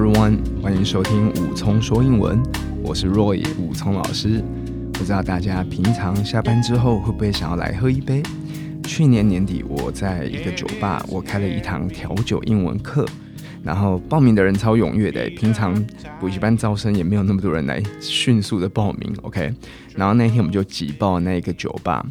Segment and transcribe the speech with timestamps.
[0.00, 2.42] everyone，欢迎收听武聪说英文，
[2.82, 4.42] 我是 Roy 武聪老师。
[4.94, 8.22] 不知道大家平常下班之后会不会想要来喝一杯？
[8.82, 13.04] 去年年底我在一个酒吧，我开了一堂调酒英文课，
[13.62, 15.28] 然后报名的人超踊跃的。
[15.36, 15.74] 平常
[16.18, 19.52] 补习班招生也没有那么多人来迅速的报名，OK？
[19.94, 22.02] 然后那天我们就挤爆那个酒吧。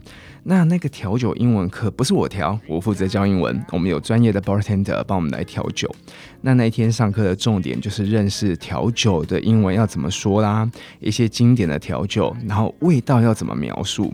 [0.44, 3.64] 那那个调酒英文课不是我调，我负责教英文。
[3.72, 5.94] 我们有专业的 bartender 帮我们来调酒。
[6.42, 14.14] 那那一天上课的重点就是认识调酒的英文要怎么说啦，一些经典的调酒，然后味道要怎么描述。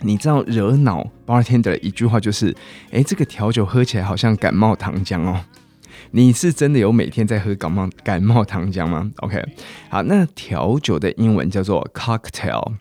[0.00, 2.54] 你知道惹恼 bartender 的一句话就是：
[2.90, 5.44] 诶，这个调酒喝起来好像感冒糖浆哦。
[6.10, 9.42] 你是真的有每天在喝感冒感冒糖浆吗？OK，
[9.88, 12.74] 好，那调酒的英文叫做 cocktail。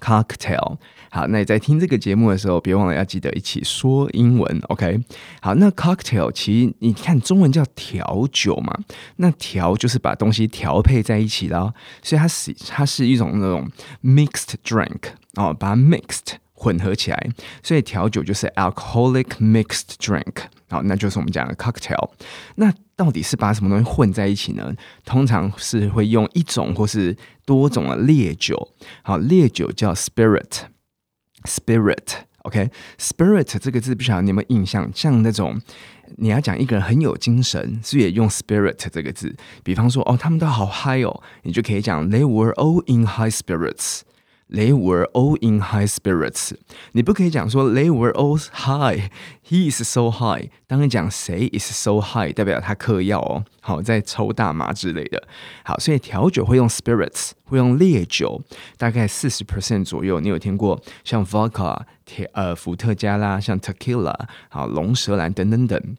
[0.00, 0.76] Cocktail，
[1.10, 5.00] 好，那你在听这个节目的时候，别忘了要记得一起说英文，OK？
[5.40, 8.78] 好，那 Cocktail 其实你看中文叫调酒嘛，
[9.16, 13.70] 那调就是把东西调配在一起的，所以它是它是一种那种
[14.02, 17.30] mixed drink 哦，把 mixed 混合起来，
[17.62, 20.34] 所以调酒就是 alcoholic mixed drink。
[20.70, 22.10] 好，那就是我们讲的 cocktail。
[22.56, 24.74] 那到底是把什么东西混在一起呢？
[25.04, 27.16] 通常是会用一种或是
[27.46, 28.68] 多种的烈酒。
[29.02, 30.64] 好，烈酒叫 spirit
[31.44, 34.90] Spirit，OK，Spirit 这个字不晓得你有没有印象？
[34.94, 35.60] 像那种
[36.16, 39.34] 你要讲一个人很有精神，所以也用 spirit 这个字。
[39.62, 44.00] 比方说，哦，他们都好嗨哦，你就可以讲 They were all in high spirits。
[44.50, 46.52] They were all in high spirits。
[46.92, 49.10] 你不可以讲说 They were all high。
[49.46, 50.48] He is so high。
[50.66, 55.28] 当你讲谁 is so high，代表他嗑药哦，好，在抽大麻之类的。
[55.64, 58.42] 好，所以调酒会用 spirits，会用烈酒，
[58.78, 60.18] 大概四十 percent 左右。
[60.20, 64.14] 你有听过像 vodka 铁呃伏特加啦，像 tequila
[64.48, 65.96] 好龙舌兰等等等，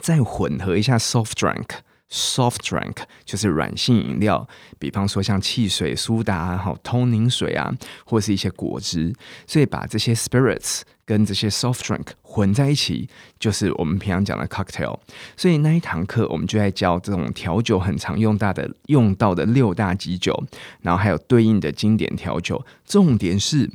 [0.00, 1.66] 再混合一下 soft drink。
[2.10, 4.46] Soft drink 就是软性饮料，
[4.78, 7.72] 比方说像汽水、苏打、好通宁水啊，
[8.04, 9.12] 或是一些果汁。
[9.46, 13.08] 所以把这些 spirits 跟这些 soft drink 混在一起，
[13.40, 14.96] 就是我们平常讲的 cocktail。
[15.36, 20.40] 所以那一堂课我们就在教这种调酒很常用到的用到的六大基酒，
[20.82, 22.64] 然后还有对应的经典调酒。
[22.84, 23.68] 重点是。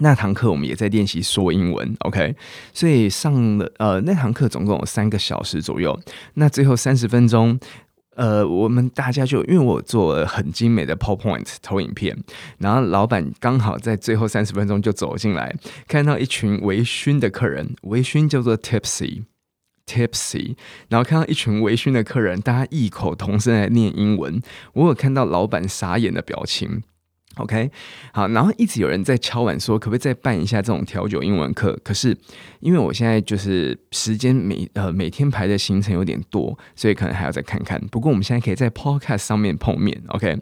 [0.00, 2.34] 那堂课我们也在练习说英文，OK？
[2.72, 5.98] 所以上了呃那堂课总共有三个小时左右。
[6.34, 7.58] 那最后三十分钟，
[8.14, 12.16] 呃，我们大家就因为我做了很精美的 PowerPoint 投影片，
[12.58, 15.54] 然后老板刚好在最后三十分钟就走进来，
[15.86, 20.56] 看到一群微醺的客人，微醺叫做 tipsy，tipsy，
[20.88, 24.40] 然后看到一群微醺的客人，大家异口同声来念英文，
[24.74, 26.82] 我有看到老板傻眼的表情。
[27.36, 27.70] OK，
[28.12, 31.78] 好，然后一直有人在敲碗说，可不可以再办一下这种调酒英文课？
[31.84, 32.18] 可是
[32.58, 37.80] 因为我现在就是时间每呃每天排的行程有点多，所以可能还要再看看。
[37.92, 40.02] 不过我们现在可以在 Podcast 上面碰面。
[40.08, 40.36] OK，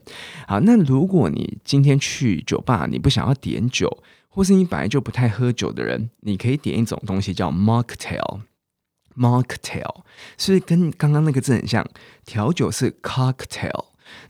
[0.47, 9.97] 好，那如果你今天去酒吧，你不想要点酒，或是你本来就不太喝酒的人，你可以点一种东西叫 Mocktail，Mocktail，
[10.39, 11.87] 所以跟刚刚那个字很像，
[12.25, 13.85] 调酒是 Cocktail。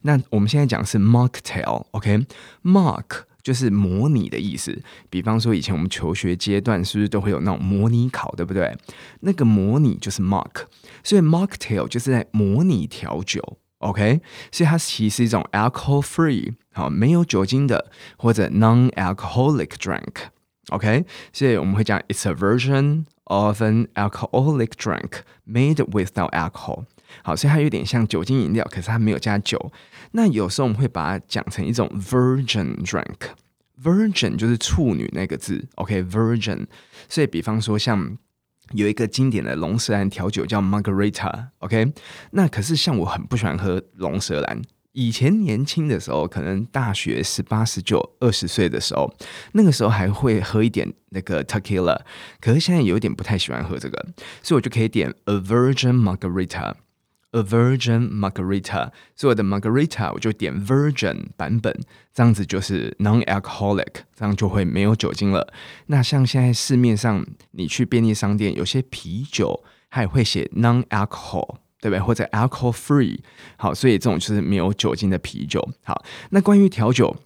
[0.07, 3.05] 那我们现在讲是 mocktail，OK？mock、
[3.43, 4.81] 就是模拟的意思。
[5.11, 8.73] 比方说，以前我们求学阶段是不是都会有那种模拟考，对不对？
[9.23, 10.67] 那个模拟就是 mock，
[11.03, 14.21] 所以 mocktail 就是在模拟调酒，OK？
[14.53, 21.05] 所以它其实是一种 alcohol free，好，没有酒精的或者 non-alcoholic drink，OK？
[21.33, 26.85] 所以我们会讲 it's a version of an alcoholic drink made without alcohol。
[27.23, 29.73] 好，所以它有点像酒精饮料，可是它没有加酒。
[30.13, 36.67] 那有时候我们会把它讲成一种 virgin drink，virgin 就是处女那个字，OK，virgin。
[37.09, 38.17] 所以比方说像
[38.73, 41.93] 有一个经典的龙舌兰调酒叫 Margarita，OK。
[42.33, 44.63] 那可是像我很不喜欢喝龙舌兰，
[44.93, 49.13] 以前年轻的时候，可能大学十八、十九、二十岁的时候，
[49.53, 52.01] 那个时候还会喝一点那个 Tequila，
[52.41, 54.07] 可是现在有点不太喜欢喝这个，
[54.43, 56.75] 所以我就可以点 a virgin Margarita。
[57.33, 61.79] A virgin margarita，所有的 margarita 我就点 virgin 版本，
[62.15, 65.53] 这样子就是 non-alcoholic，这样就会没有酒精了。
[65.87, 71.99] 那像现在市面上，你去便利商店，有些啤酒它也会写 non-alcohol，对不对？
[71.99, 73.19] 或者 alcohol free，
[73.59, 75.69] 好，所以这种就是没有酒精的啤酒。
[75.85, 77.17] 好，那关于调酒。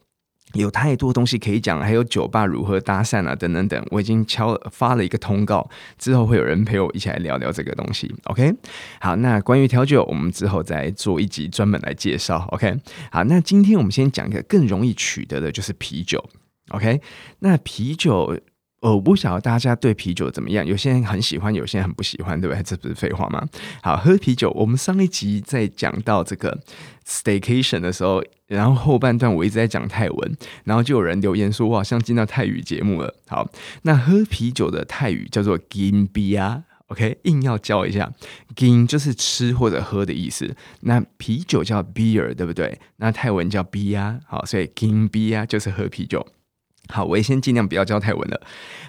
[0.54, 3.86] 有太多东西可以讲，还有酒吧如何搭讪啊，等等等。
[3.90, 5.68] 我已经敲发了一个通告，
[5.98, 8.12] 之后会有人陪我一起来聊聊这个东西。
[8.24, 8.52] OK，
[9.00, 12.46] 好，那关于调酒，我们之后再做一集专门来介绍。
[12.52, 12.76] OK，
[13.12, 16.24] 好，那今天我们先讲一个更容易取得的，就是啤酒。
[16.70, 17.00] OK，
[17.40, 18.38] 那啤酒
[18.80, 22.62] 我不晓得大家对啤酒怎么样，有些人很喜欢，有些人很不喜欢，对不对？
[22.64, 23.46] 这不是废话吗？
[23.82, 24.50] 好，喝啤酒。
[24.52, 26.58] 我们上一集在讲到这个
[27.06, 33.14] staycation 的时候，然后后半段我一直在讲泰文，然后就有人留言说，我好像进到泰语节目了。
[33.28, 33.46] 好，
[33.82, 38.10] 那喝啤酒的泰语叫做 gin bia，OK，硬要教一下
[38.56, 42.78] ，gin 就是吃或者喝的意思，那啤酒叫 beer，对不对？
[42.96, 46.26] 那泰文叫 bia，好，所以 gin bia 就是喝啤酒。
[46.90, 48.40] 好，我也先尽量不要教泰文了。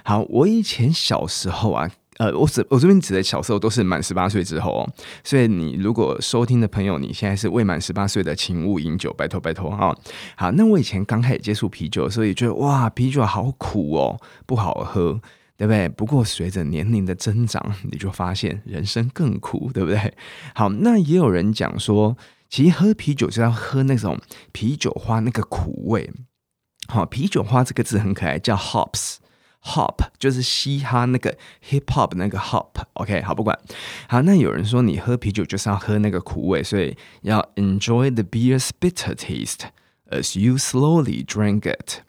[0.04, 4.90] 好，我以前小时候啊，呃，我指我这边指的小时候都是满十八岁之后哦。
[5.24, 9.96] 所以你如果收听的朋友，你现在是未满十八岁的，请勿饮酒，拜托拜托哈。
[10.36, 15.20] 好，那我以前刚开始接触啤酒，所以觉得哇，啤酒好苦哦，不好喝，
[15.56, 15.88] 对不对？
[15.90, 20.14] 不过随着年龄的增长，你就发现人生更苦，对不对？
[20.56, 22.18] 好，那也有人讲说，
[22.50, 24.20] 其实喝啤酒就要喝那种
[24.52, 26.10] 啤酒花那个苦味。
[26.92, 31.38] 好，啤酒花这个字很可爱，叫 hops，hop 就是嘻哈那个
[31.70, 33.58] hip hop 那个 hop，OK，好不管。
[34.10, 39.70] 好，那有人说你喝啤酒就是要喝那个苦味，所以要 enjoy the beer's bitter taste
[40.10, 42.02] as you slowly drink it。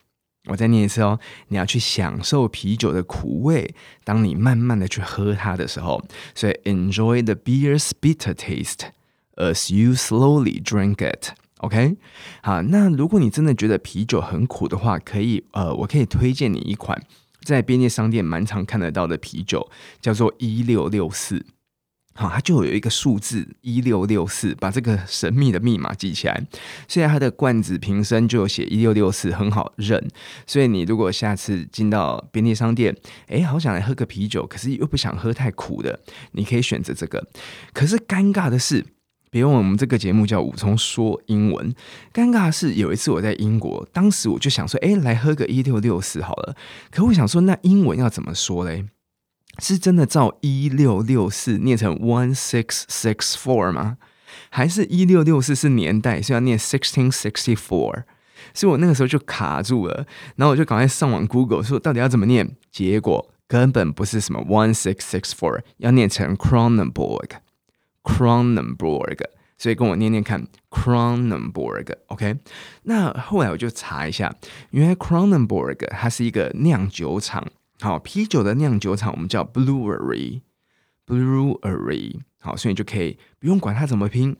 [0.46, 6.02] 我再念一次哦，你要去享受啤酒的苦味，当你慢慢的去喝它的时候，
[6.35, 8.88] 所以 enjoy the beer's bitter taste
[9.37, 11.28] as you slowly drink it。
[11.62, 11.97] OK，
[12.43, 17.00] 好，那如果你真的觉得啤酒很苦的话，可以，呃，我可以推荐你一款
[17.44, 19.70] 在便利商店蛮常看得到的啤酒，
[20.00, 21.47] 叫做一六六四。
[22.14, 26.44] 好，它就有一个数字一六六四，把这个神秘的密码记起来。
[26.88, 30.05] 现在它的罐子瓶身就有写一六六四，很好认。
[30.44, 32.94] 所以你如果下次进到便利商店，
[33.29, 36.00] 诶，好想来喝个啤酒，可是又不想喝太苦的，
[36.32, 37.25] 你可以选择这个。
[37.73, 38.85] 可是尴尬的是。
[39.32, 41.75] 别忘了，我们这个节目叫武松说英文。
[42.12, 46.55] 尴尬的是，有一次我在英国，当时我就想说，哎，来喝个一六六四好了。
[46.90, 48.84] 可我想说，那英文要怎么说嘞？
[49.58, 53.96] 是真的照一六六四念成 one six six four 吗？
[54.50, 58.02] 还是一六六四是年代，是要念 sixteen sixty four？
[58.52, 60.06] 所以我那个时候就卡住了，
[60.37, 62.55] 然后我就赶快上网 Google 说，到底要怎么念？
[62.70, 67.31] 结果根本不是什么 one six six four，要念成 Kronenbourg。
[68.02, 69.19] Cronenberg，
[69.58, 72.38] 所以跟我念念看，Cronenberg，OK？。
[72.82, 74.34] 那后来我就查一下，
[74.70, 77.46] 原来 Cronenberg 它是一个酿酒厂，
[77.81, 84.37] 好，啤酒的酿酒厂我们叫 Brewery，Brewery，好，所以你就可以不用管它怎么拼。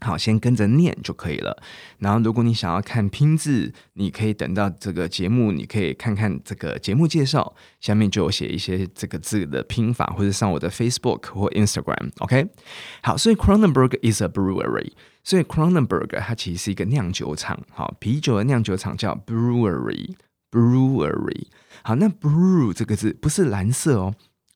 [0.00, 1.62] 好，先跟着念就可以了。
[1.98, 12.10] 然后，如果你想要看拼字，你可以等到这个节目，你可以看看这个节目介绍，下面就有写一些这个字的拼法，或者上我的 Facebook 或 Instagram。
[12.18, 12.48] OK，
[13.02, 14.90] 好，所以 Cronenberg is a brewery，
[15.22, 17.58] 所以 Cronenberg 它其实是一个酿酒厂。
[17.70, 21.46] 好，啤酒的酿酒厂叫 brewery，brewery。
[21.82, 24.14] 好，那 brew 这个字不是蓝色哦，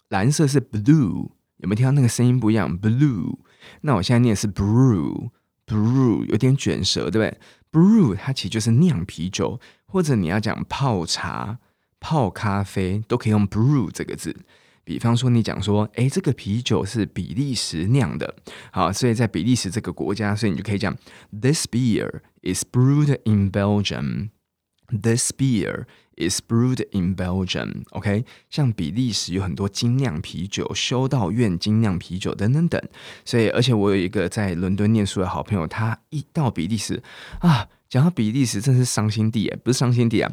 [0.08, 3.38] 蓝色是 blue，有没有听到那个声音不一样？blue。
[3.82, 7.38] 那我现在念的是 brew，brew 有点卷舌，对不对
[7.70, 11.58] ？brew 它其实就是酿啤酒，或者你要讲泡茶、
[12.00, 14.36] 泡咖啡，都可以用 brew 这个字。
[14.84, 18.34] 比方说，你讲说，诶，这个啤酒是比利时酿的，
[18.72, 20.96] 好，所以在比利时这个国家，所以你就可以讲
[21.30, 24.30] ，This beer is brewed in Belgium。
[24.90, 25.86] This beer
[26.16, 27.84] is brewed in Belgium.
[27.90, 32.82] OK，像比利时有很多精酿啤酒，修道院精酿啤酒等等等。
[33.24, 37.02] 所以，而且我有一个在伦敦念书的好朋友，他一到比利时
[37.40, 37.68] 啊。
[37.88, 40.30] 讲到比利时，真是伤心地哎，不是伤心地啊！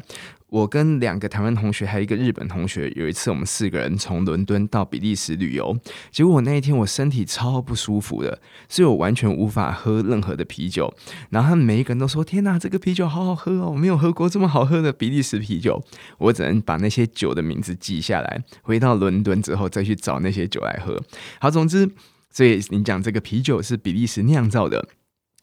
[0.48, 5.74] 我跟两个台湾同学，还有一个日本同学，有一次我们四个人从伦敦到比利时旅游，
[6.10, 10.92] 结果我那一天我身体超不舒服的，所以我完全无法喝任何的啤酒。
[11.30, 13.70] 然后他们每一个人都说：“天哪，这个啤酒好好喝哦！
[13.70, 15.82] 我没有喝过这么好喝的比利时啤酒。”
[16.18, 21.02] 我只能把那些酒的名字记下来，回到伦敦之后再去找那些酒来喝。
[21.40, 21.90] 好，总之，
[22.30, 24.86] 所以你讲这个啤酒是比利时酿造的。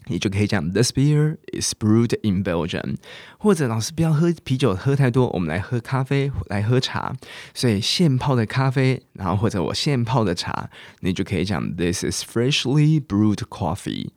[0.08, 2.98] 你就可以讲，This beer is brewed in Belgium。
[3.38, 7.14] 或者老师不要喝啤酒喝太多，我们来喝咖啡，来喝茶。
[7.54, 10.70] 所以现泡的咖啡，然后或者我现泡的茶，
[11.00, 14.10] 你就可以讲，This is freshly brewed coffee。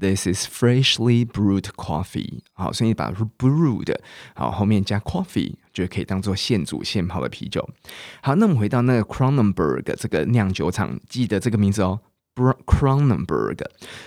[0.00, 2.40] This is freshly brewed coffee。
[2.54, 3.94] 好，所以你把 brewed
[4.34, 7.68] 好后面加 coffee 就可以当做现煮现泡的啤酒。
[8.20, 12.00] 好，那我们回到那个 Cronenberg 这个酿酒厂，记得这个名字哦。
[12.34, 13.58] Kronenbourg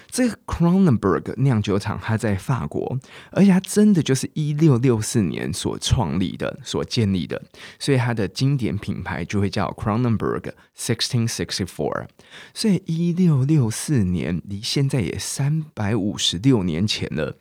[0.08, 2.98] 这个 Kronenbourg 酿酒厂，它在法国，
[3.32, 7.44] 而且它真的就是一六六四年所创立的、所建立的，
[7.78, 12.08] 所以它的经典品牌就会叫 Kronenbourg Sixteen Sixty Four。
[12.54, 17.38] 所以一六六四年离现在也三百五十六年前了，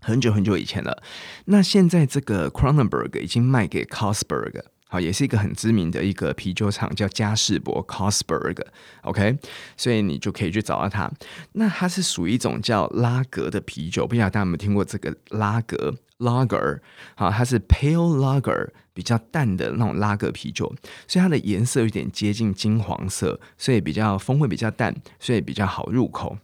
[0.00, 1.02] 很久很久以前了。
[1.44, 4.64] 那现在这个 Kronenbourg 已经卖给 Carlsberg。
[4.88, 8.64] 好，也是一个很知名的一个啤酒厂，叫嘉士伯 （Cosberg）。
[9.02, 9.36] OK，
[9.76, 11.10] 所以你就可以去找到它。
[11.52, 16.78] 那它是属于一种叫拉格的啤酒，不知道大家有没有听过这个拉格 （Lager）？
[17.16, 20.72] 好，它是 Pale Lager，比较淡的那种拉格啤酒，
[21.08, 26.38] 所以它的颜色有点接近金黄色，所以比较风味比较淡，所以比较好入口，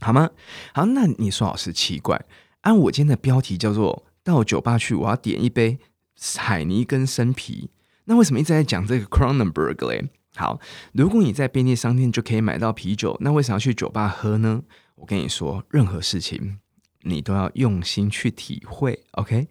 [0.00, 0.28] 好吗？
[0.74, 2.20] 好，那你说老师奇怪，
[2.62, 5.78] 按我今天的标题叫做“到酒吧去，我要点一杯”。
[6.36, 7.70] 海尼跟生啤，
[8.04, 10.10] 那为什么一直在讲这个 Kronenbourg 嘞？
[10.36, 10.60] 好，
[10.92, 14.62] 如果你在便利商店就可以买到啤酒，那为什么要去酒吧喝呢？
[14.96, 16.58] 我跟你说，任何事情
[17.02, 19.02] 你都要用心去体会。
[19.12, 19.48] OK，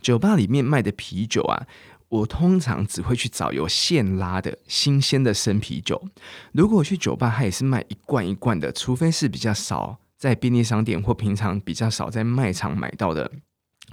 [0.00, 1.66] 酒吧里面卖的啤酒啊，
[2.08, 6.00] 我通常只会去找有现拉的新鲜的生啤酒。
[6.52, 13.30] 如果我去酒吧，它也是卖一罐一罐的，除非是比较少在便利商店或平常比较少在卖场买到的。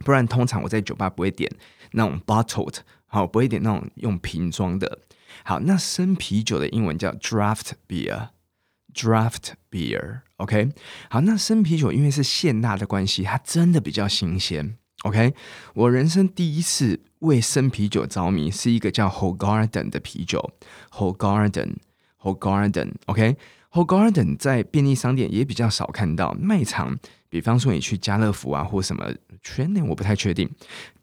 [0.03, 1.51] 不然，通常我在酒吧不会点
[1.91, 5.00] 那种 bottled，好，不会点那种用瓶装的。
[5.44, 10.72] 好，那生啤酒的英文叫 draft beer，draft beer，OK。
[11.10, 15.34] 好，那生啤酒因为是现拉的关系，它真的比较新鲜，OK。
[15.74, 20.51] 我人生第一次为生啤酒着迷，是一个叫 Whole Garden 的啤酒
[20.91, 22.94] Whole Garden，Whole Garden。
[23.06, 23.38] OK
[23.71, 24.12] ，Hoegaarden，Hoegaarden，OK。
[24.12, 26.97] Hoegaarden 在便利商店也比较少看到，卖场。
[27.29, 30.50] 比方说你去家乐福啊，或什么全联，我不太确定。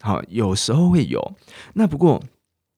[0.00, 1.36] 好，有时候会有。
[1.74, 2.22] 那不过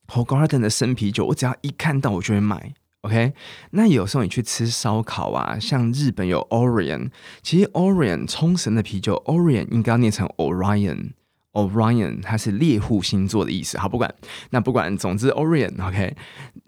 [0.09, 2.75] ，Hoegaarden 的生啤酒，我只要一看到我就会买。
[3.03, 3.35] OK，
[3.71, 11.13] 那有时候你去吃烧烤啊，像日本有 Orion，其实 Orion 冲绳的啤酒，Orion 应该要念成 Orion。
[11.57, 13.79] Orion 它是猎户星座的意思。
[13.79, 14.15] 好，不管
[14.51, 16.15] 那不管，总之 Orion OK，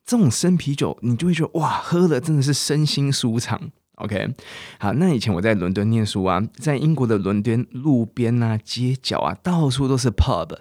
[0.04, 3.70] 这种生啤酒你就会觉得哇，喝了真的是身心舒畅。
[3.96, 4.32] OK，
[4.78, 10.56] 好，那以前我在伦敦念书啊，在英国的伦敦路边啊、街角啊，到处都是 pub，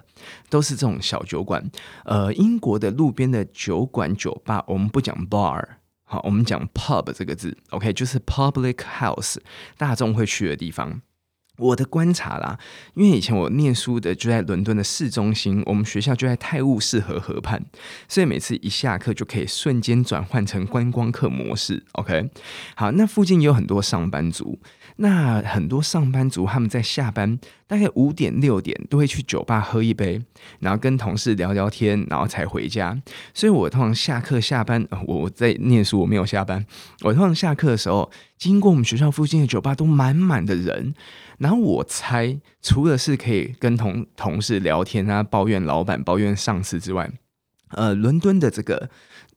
[0.50, 1.70] 都是这种小酒馆。
[2.04, 5.64] 呃，英国的路边的酒馆、酒吧，我们不讲 bar，
[6.02, 9.36] 好，我们讲 pub 这个字，OK，就是 public house，
[9.76, 11.00] 大众会去的地方。
[11.58, 12.58] 我的观察啦，
[12.94, 17.62] 因为以前我念书的就在伦敦的市中心，我们学校就在泰晤士河河畔，
[18.08, 21.84] 所以每次一下课就可以瞬间转换成观光客模式。
[21.92, 22.30] OK，
[22.76, 24.58] 好，那附近也有很多上班族，
[25.00, 27.38] 那很多上班族他们在下班
[27.68, 30.20] 大概五点六点都会去酒吧喝一杯，
[30.58, 33.00] 然后跟同事聊聊天，然后才回家。
[33.32, 36.66] 所以我通常下课下班，我在念书，我没有下班，
[37.02, 40.94] 我通常下课的时候，经过我们学校附近的酒吧都满满的人。
[41.38, 47.08] 然后我猜，除了是可以跟同同事聊天啊，抱怨老板、抱怨上司之外，
[47.70, 48.90] 呃，伦敦的这个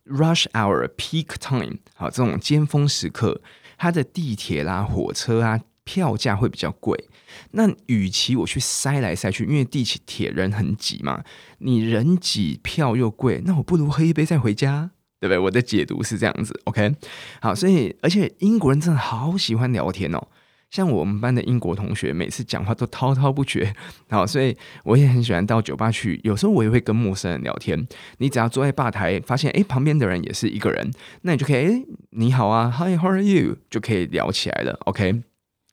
[0.07, 3.39] rush hour peak time，好，这种尖峰时刻，
[3.81, 7.09] 它的地铁啦、火车啊，票价会比较贵。
[7.53, 11.23] 那与其我去塞来塞去，因为地铁人很挤嘛，
[11.57, 15.39] 你人挤票又贵，那我不如喝一杯再回家，对不对？
[15.39, 16.93] 我的解读是这样子，OK？
[17.41, 20.27] 好，所以而且英国人真的好喜欢聊天哦。
[20.71, 23.75] 像我们班的英国同学，每次讲话都滔滔不绝，
[24.09, 26.19] 好，所以我也很喜欢到酒吧去。
[26.23, 27.85] 有时候我也会跟陌生人聊天。
[28.19, 30.89] 你只要坐在吧台，发现诶旁边的人也是一个人，
[31.23, 33.57] 那你就可以诶你好啊，Hi，How are you？
[33.69, 34.79] 就可以聊起来了。
[34.85, 35.21] OK，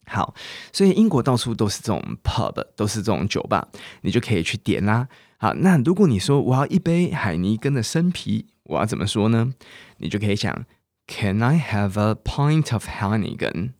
[0.06, 0.34] 好，
[0.72, 3.68] 所以英国到处都是这种 pub，都是这种酒吧，
[4.00, 5.06] 你就可以去点啦。
[5.36, 9.54] 好，那如果你说我要一杯海尼根的生啤，我要怎么说呢？
[9.98, 10.66] 你就可以讲
[11.06, 13.74] ，Can I have a pint of honeygen？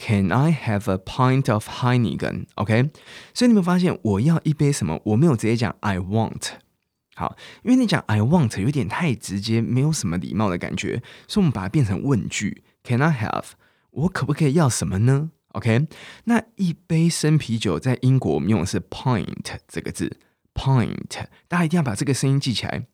[0.00, 2.46] Can I have a pint of Heineken?
[2.54, 2.90] OK，
[3.34, 4.98] 所以你们发现我要一杯什么？
[5.04, 6.52] 我没有直接讲 I want。
[7.14, 12.64] 好，因为你讲 I want 有点太直接，没有什么礼貌的感觉，所以我们把它变成问句。
[12.82, 13.44] Can I have？
[13.90, 15.86] 我可不可以要什么呢？OK，
[16.24, 20.16] 那一杯生啤酒在英国我们用的是 pint 这个字
[20.54, 22.86] ，pint，大家一定要把这个声音记起来。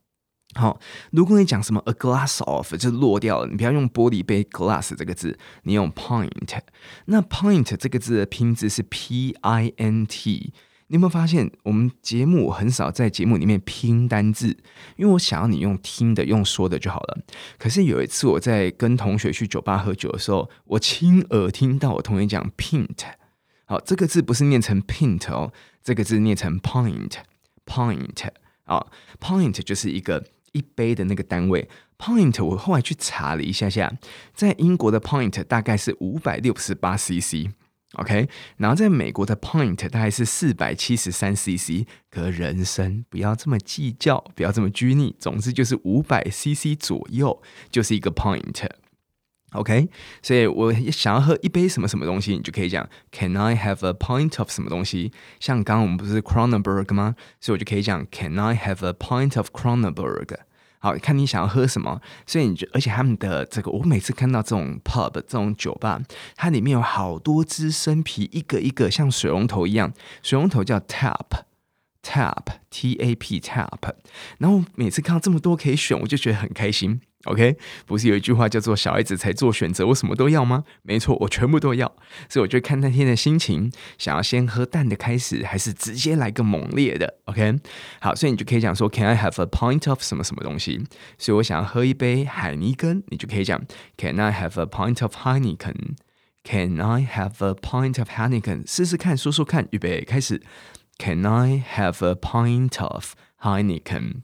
[0.55, 6.61] 好，如果你讲什么 a glass of 就落掉了，你不要用玻璃杯 glass 这个字，你用 pint。
[7.07, 10.55] 那 pint 这个字的拼字是 p i n t。
[10.87, 14.57] 你有没有发现，我们节目很少在节目里面拼单字，
[14.97, 17.19] 因为我想要你用听的、用说的就好了。
[17.59, 23.03] 可是有一次我在跟同学去酒吧喝酒的时候，我亲耳听到我同学讲 pint。
[23.67, 28.29] 好，这个字不是念成 pint 哦，这个字念成 pint，pint。
[28.65, 28.87] 啊
[29.21, 30.25] ，pint 就是一个。
[30.57, 33.93] 一杯的那个单位 point，我后来去查了一下下，
[34.35, 41.87] 在英国的 point 大概是五百六十八 cc，OK，然后在美国的 point 大概是四百七十三 cc。
[42.11, 48.67] 可人生不要这么计较，不要这么拘泥，总之就是五百 cc 左右就是一个 point。
[49.53, 49.89] OK，
[50.23, 55.13] 所以我想要喝一杯什么什么东西，你就可以讲 Can I have a pint of 什么东西？
[55.41, 57.15] 像刚刚我们不是 Cronenberg 吗？
[57.41, 60.37] 所以我就可以讲 Can I have a pint of Cronenberg？
[60.79, 62.03] 好，看你想要喝什么。
[62.27, 66.03] 所以你就，而且他们的这个，我每次看到这种 pub 这种酒吧，
[66.35, 73.95] 它里面有好多支生啤，一个一个像水龙头一样，水龙头叫 tap，tap，t a p tap。
[74.39, 77.01] 然后每次看到这么多可以选，我就觉得很开心。
[77.27, 77.57] OK，
[77.87, 80.65] 不是有一句话叫做“小孩子才做选择”，我什么都要吗？
[80.83, 81.87] 没错，我全部都要。
[82.29, 87.59] 所以我就看那天的心情，想要先喝淡的开始，还是直接来个猛烈的？OK，
[88.01, 90.85] 好，所以你就可以讲说 “Can I have a pint of 什么什么东西？”
[91.19, 93.61] 所以我想要喝一杯海尼根，你就可以讲
[93.97, 100.41] “Can I have a pint of Heineken？”“Can I have a pint of Heineken？” 试试看，说说看，预备开始。
[100.99, 104.23] “Can I have a pint of Heineken？”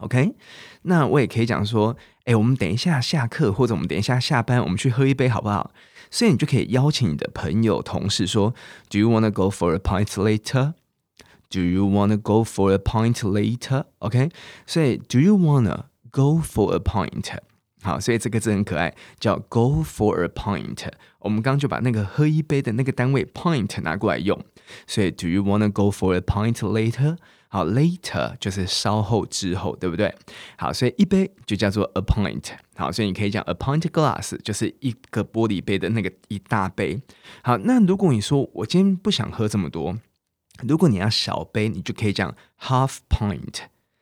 [0.00, 0.34] OK，
[0.82, 1.96] 那我也可以讲说。
[2.26, 5.70] 哎，我们等一下下课，或者我们等一下下班，我们去喝一杯好不好？
[6.10, 8.52] 所以你就可以邀请你的朋友、同事说
[8.90, 10.72] ：“Do you wanna go for a pint later?
[11.48, 14.30] Do you wanna go for a pint later?” OK，
[14.66, 17.38] 所以 “Do you wanna go for a pint?”
[17.82, 20.88] 好，所以这个字很可爱，叫 “go for a pint”。
[21.20, 24.36] 我们刚刚就把那个喝一杯的那个单位 point 拿过来用，
[24.88, 27.18] 所以 “Do you wanna go for a pint later?”
[27.56, 30.14] 好，later 就是稍后之后，对不对？
[30.58, 32.50] 好，所以一杯就叫做 a pint。
[32.74, 37.00] 好，所以你可以讲 a pint glass 就是一个玻璃杯的那个一大杯。
[37.42, 39.96] 好，那如果你说我今天不想喝这么多，
[40.68, 43.60] 如果你要小杯，你就可以讲 half pint。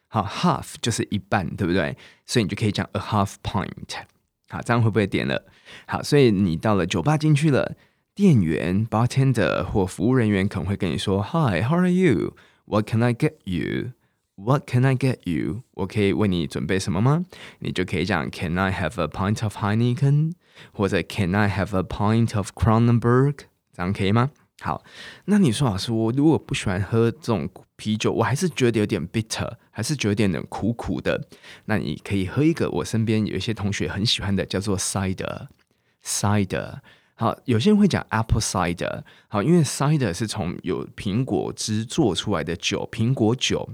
[0.09, 1.97] 好，half 就是一半，对不对？
[2.27, 3.95] 所以你就可以讲 a half pint。
[4.49, 5.45] 好，这样会不会点了？
[5.87, 7.77] 好，所以你到了酒吧进去了，
[8.17, 12.35] 店员 bartender 或服务人员可能会跟你说：“Hi，how are you？”
[12.67, 13.93] What can I get you?
[14.37, 15.63] What can I get you?
[15.75, 17.25] 我可以为你准备什么吗？
[17.61, 20.33] 你就可以讲 Can I have a pint of Heineken？
[20.73, 23.35] 或者 Can I have a pint of Kronenberg?
[23.73, 24.31] 这样可以吗？
[24.61, 24.83] 好，
[25.27, 31.29] 那你说老师，我如果不喜欢喝这种啤酒，我还是觉得有点 bitter，还是觉得有点苦苦的。
[31.67, 35.49] 那你可以喝一个我身边有一些同学很喜欢的，叫做 cider
[36.05, 36.79] cider。
[37.17, 43.71] 好，有些人会讲 apple cider，好，因为 cider 是从有苹果汁做出来的酒，苹果酒。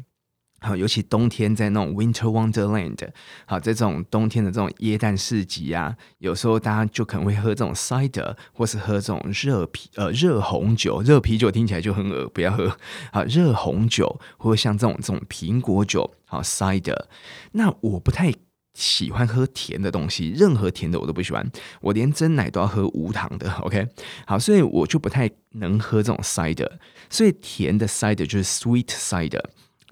[0.63, 3.09] 好，尤其冬天在那种 winter wonderland，
[3.47, 12.77] 好，在这种冬天的这种耶诞市集啊，有时候大家就可能会喝这种 cider，或是喝这种热啤呃热红酒，热啤酒听起来就很恶，不要喝。
[13.11, 17.07] 好，热红酒或者像这种这种苹果酒，好 cider。
[17.53, 18.31] 那我不太。
[18.75, 21.51] 喜欢喝甜的东西，任何甜的我都不喜欢。
[21.81, 23.51] 我连珍奶都要喝无糖的。
[23.63, 23.87] OK，
[24.27, 26.71] 好，所以我就不太能喝这种 cider。
[27.09, 29.45] 所以甜的 cider 就是 sweet cider。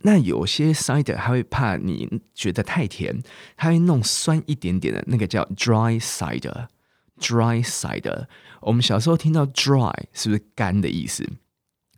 [0.03, 3.21] 那有些 cider 他会怕你觉得太甜，
[3.57, 6.69] 它会弄酸一点点的，那个叫 dry cider。
[7.21, 8.27] dry cider，
[8.61, 11.25] 我们小时候听到 dry 是不是干的意思？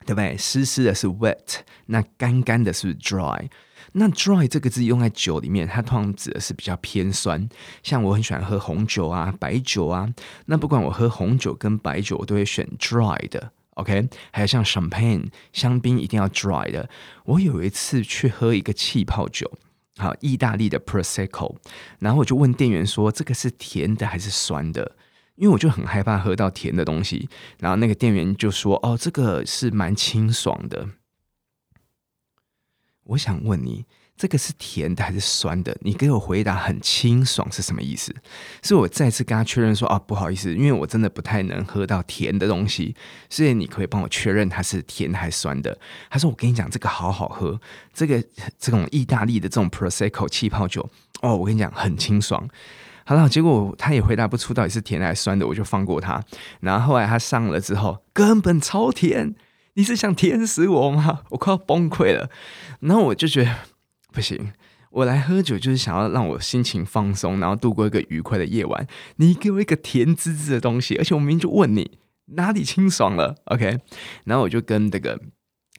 [0.06, 0.34] 对不对？
[0.38, 3.50] 湿湿的是 wet，那干干的是 dry？
[3.92, 7.48] 那 dry 这个字用在酒里面，它通常指的是比较偏酸。
[7.82, 10.08] 像我很喜欢喝红酒啊、白酒啊，
[10.46, 13.52] 那不管我喝红酒跟白酒，我都会选 dry 的。
[13.74, 16.88] OK，还有像 champagne 香槟一定要 dry 的。
[17.24, 19.50] 我有一次去喝一个气泡酒，
[19.96, 21.56] 好，意大利的 prosecco，
[21.98, 24.96] 然后我就问店员说：“这个是甜的还是酸的？”
[25.36, 27.26] 因为我就很害怕喝到甜的东西。
[27.58, 30.86] 然后那个店员就说：“哦，这个是蛮清爽的。”
[33.10, 33.84] 我想问你，
[34.16, 35.76] 这个是甜的还是酸的？
[35.80, 38.14] 你给我回答很清爽是什么意思？
[38.62, 42.94] 是我再次跟他确认说啊，不好意思，因为我真的不太能喝到甜的东西，
[43.28, 45.76] 所以你可以帮我确认它是甜还是酸的。
[46.08, 47.60] 他说：“我跟你讲，这个好好喝，
[47.92, 48.22] 这个
[48.58, 50.88] 这种意大利的这种 Prosecco 气泡酒
[51.22, 52.48] 哦，我跟你讲很清爽。”
[53.04, 56.22] 好了，结果他也回答不出到底是甜还是酸的，我就放过他。
[56.60, 59.34] 然后后来他上了之后，根本超甜。
[59.80, 61.22] 你是想甜死我吗？
[61.30, 62.28] 我快要崩溃了。
[62.80, 63.56] 然后我就觉得
[64.12, 64.52] 不行，
[64.90, 68.86] 我来喝酒就是想要让我心情放松，然后度过一个愉快的夜晚。
[69.16, 71.92] 你给我一个甜滋滋的东西，而且我明明就问你
[72.26, 73.78] 哪里清爽了，OK？
[74.24, 75.18] 然后我就跟这个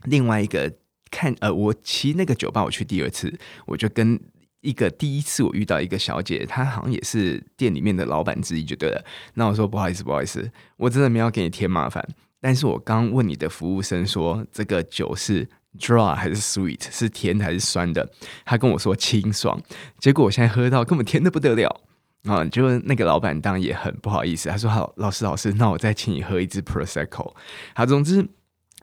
[0.06, 0.74] 另外一个
[1.12, 3.32] 看呃，我骑那个酒吧我去第二次，
[3.68, 4.20] 我就跟
[4.62, 9.06] 一个第一次我遇到一个小姐，她好像也是店里面的老板之一，就对了。
[9.36, 12.04] 那我说不好意思，不好意思，我真的没有给你添麻烦。
[12.42, 15.48] 但是我刚问你的服务生说，这个酒是
[15.80, 18.12] dry 还是 sweet，是甜还是酸的？
[18.44, 19.62] 他跟我说清爽，
[20.00, 21.82] 结果我现在喝到根本甜得不得了
[22.24, 22.44] 啊！
[22.46, 27.34] 就那个老板当然也很不好意思，他说：“好，老师老师，那我再请你喝一支 prosecco。”
[27.74, 28.28] 好，总之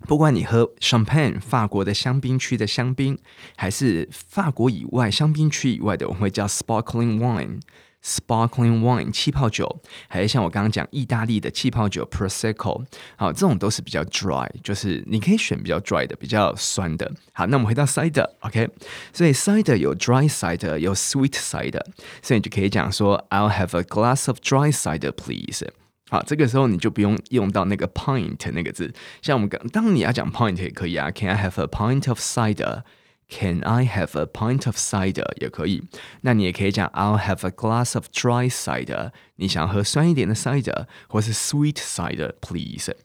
[0.07, 3.19] 不管你喝 champagne 法国的香槟区的香槟，
[3.57, 7.61] 还是法国以外香槟区以外的，我们会叫 sparkling wine。
[8.05, 12.85] Sparkling wine 气泡酒，还是像我刚刚讲意大利的气泡酒 prosecco，
[13.17, 17.11] 好，这种都是比较 dry，就是你可以选比较 dry 的，比较酸的。
[17.33, 18.69] 好，那我们回到 cider，OK，
[19.13, 21.85] 所以 cider 有 dry cider，有 sweet cider，
[22.23, 25.67] 所以你就可以讲说 I'll have a glass of dry cider, please。
[26.11, 32.83] 好，这个时候你就不用用到那个 pint 那个字，像我们刚，当你要讲 pint 也可以啊，Can I have a pint of cider？
[33.31, 35.31] Can I have a pint of cider？
[35.41, 35.83] 也可以。
[36.23, 39.13] 那你也可以讲 I'll have a glass of dry cider。
[39.37, 42.97] 你想喝酸一点的 cider，或是 sweet cider，please。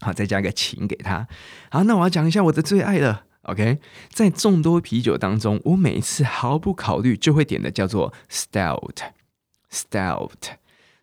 [0.00, 1.28] 好，再加个请给他。
[1.70, 3.26] 好，那我要讲一下我的最爱了。
[3.42, 3.78] OK，
[4.10, 10.30] 在众多啤酒当中，我每一次毫不考虑就会点的叫做 stout，stout。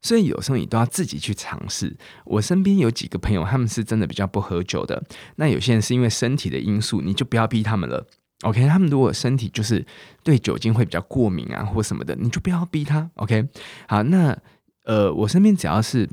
[0.02, 1.98] 所以有时候你都要自己去尝试。
[2.26, 5.04] 我身边有几个朋友，他们是真的比较不喝酒的。
[5.38, 8.06] 那有些人是因为身体的因素，你就不要逼他们了。
[8.46, 9.84] OK，他们如果身体就是
[10.24, 13.10] 对酒精会比较过敏啊，或什么的，你就不要逼他。
[13.16, 13.50] OK，
[13.88, 14.38] 好，那
[14.84, 16.08] 呃，我身边只要是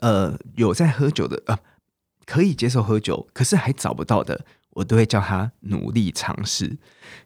[0.00, 1.58] 呃有在喝酒的，呃，
[2.24, 6.78] 可以接受喝酒，可是还找不到的，我都会叫他努力尝试，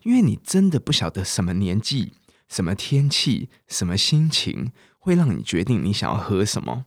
[0.03, 2.15] 因为你真的不晓得什么年纪、
[2.49, 6.87] 什么天气、什么心情会让你决定你想要喝什么。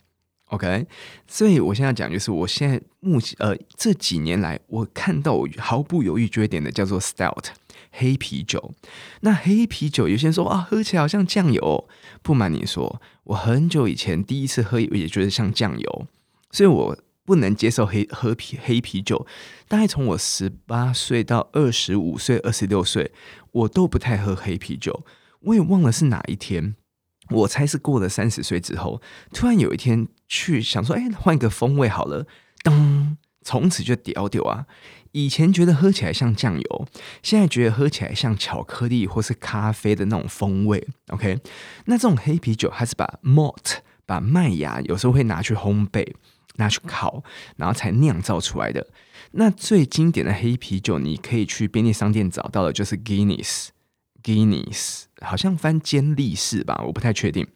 [0.55, 0.87] OK，
[1.27, 7.47] 所以我现在讲就是，我现在目前呃这几年来，我看到我毫不犹豫就会点的叫做 Stout
[7.91, 8.73] 黑啤酒。
[9.19, 11.87] 那黑啤酒有些人说啊，喝起来好像酱油。
[12.21, 16.07] 不瞒你说，我很久以前第一次喝也觉得像酱油，
[16.51, 19.27] 所以我不能接受黑喝啤黑啤酒。
[19.67, 23.11] 大概从我十八岁到二十五岁、二十六岁，
[23.51, 25.03] 我都不太喝黑啤酒。
[25.41, 26.75] 我也忘了是哪一天。
[27.29, 29.01] 我猜是过了三十岁之后，
[29.33, 32.25] 突然有一天去想说，哎，换一个风味好了，
[32.63, 34.65] 噔，从此就屌屌啊！
[35.11, 36.87] 以前觉得喝起来像酱油，
[37.23, 40.85] 现在觉得喝起来像巧克力或是咖啡的那种风味。
[41.07, 41.39] OK，
[41.85, 46.05] 那这种黑啤酒它是把 malt 把麦芽有时候会拿去烘焙、
[46.57, 47.23] 拿去烤，
[47.55, 48.85] 然后才酿造出来的。
[49.31, 53.69] 那最经典的黑啤酒，你可以去便利商店找到的，就是 Guinness。
[54.21, 57.47] Guinness 好像翻尖力士吧，我不太确定。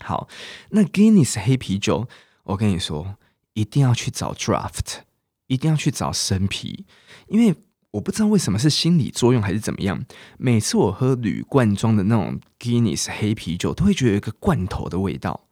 [0.00, 0.28] 好，
[0.70, 2.08] 那 Guinness 黑啤酒，
[2.44, 3.16] 我跟你说，
[3.54, 4.98] 一定要去找 Draft，
[5.46, 6.84] 一定要去找生啤，
[7.28, 7.54] 因为
[7.92, 10.04] 我不知道为什么是心理作用还是怎么样，
[10.36, 15.44] 每次我喝铝罐装的那种 Guinness 黑啤酒，都会觉得有一个罐头的味道。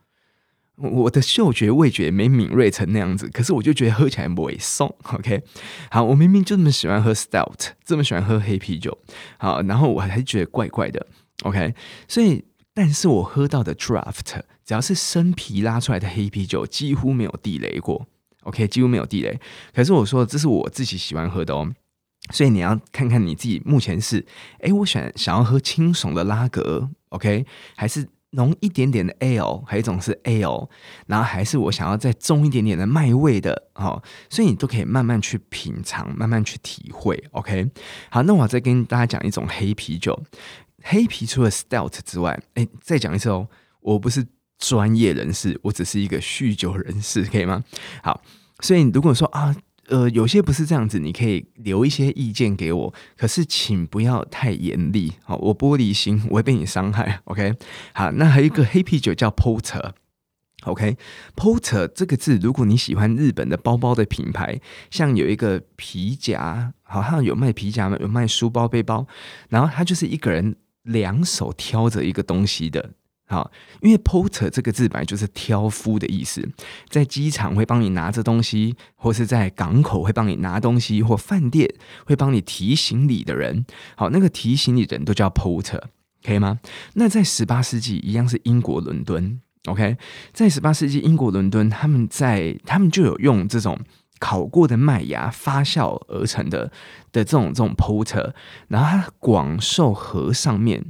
[0.76, 4.92] 我的嗅觉味觉没敏锐成那样子，可是我就觉得喝起来不会送。
[5.04, 5.42] OK，
[5.88, 8.98] 好，我明明就这么喜欢喝 Stout，这么喜欢喝黑啤酒，
[9.38, 11.06] 好，然后我还是觉得怪怪的。
[11.42, 11.75] OK，
[12.09, 18.07] 所以，但是我喝到的 Draft，只要是生啤拉出来的黑啤酒，几乎没有地雷过。
[18.44, 19.38] OK，几乎没有地雷。
[19.75, 21.75] 可是我说这是我自己喜欢喝的哦，
[22.31, 24.25] 所以你要看看你自己目前是，
[24.61, 27.44] 哎，我选想要喝清爽的拉格，OK，
[27.77, 28.09] 还是？
[28.37, 30.68] 浓一点点的 ale，还有一种是 ale，
[31.07, 37.70] 然后还是我想要再重一点点的麦味的，哦，所以你都可以慢慢去品尝，慢慢去体会，OK。
[38.11, 40.20] 好，那我再跟大家讲一种黑啤酒，
[40.85, 43.49] 黑啤除了 stout 之外，哎，再讲一次哦，
[43.81, 44.25] 我不是
[44.59, 47.64] 专业人士，我只是一个酗酒人士，可以吗？
[48.03, 48.23] 好，
[48.61, 49.57] 所以如果说啊。
[49.88, 57.53] 呃，有些不是这样子，你可以留一些意见给我，可是请不要太严厉，好，我玻璃心，我会被你伤害，OK？
[57.92, 64.59] 好，那还有一个黑啤酒叫 Porter，OK？Porter 这个字，如果你喜欢日本的包包的品牌，
[64.90, 69.07] 像有一个皮夹，好像有卖皮夹，有卖书包背包，
[69.51, 72.92] 然后他就是一个人两手挑着一个东西的。
[73.27, 76.47] 好，因为 porter 这个字本来就是挑夫的意思，
[76.90, 81.66] 在机场会帮你拿着东西，或是在港口会帮你拿东西，或饭店
[82.05, 83.64] 会帮你提行李的人。
[83.97, 85.81] 好，那个提行李的人都叫 porter，
[86.23, 86.61] 可以吗？
[86.92, 89.97] 那在十八世纪一样是英国伦敦，OK，
[90.35, 93.81] 在十八世纪英国伦敦，他们在他们就有用这种
[94.24, 96.72] 烤过的麦芽发酵而成的
[97.12, 98.32] 的这种这种 porter，
[98.68, 100.87] 然后它广受河上面。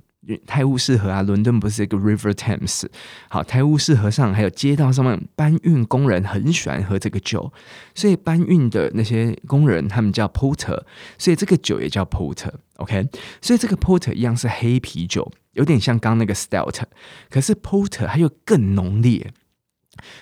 [0.47, 2.87] 泰晤士河啊，伦敦不是一个 River Thames？
[3.29, 7.53] 好，泰晤士河上还有街道上面搬运工人很喜欢喝这个酒，
[7.95, 10.83] 所以搬运的那些工人他们叫 Porter，
[11.19, 12.55] 所以这个酒也叫 Porter。
[12.77, 13.07] OK，
[13.43, 16.85] 所以这个 Porter 一样是黑啤酒，有点像刚那个 Stout，
[17.29, 19.31] 可是 Porter 它又更浓烈。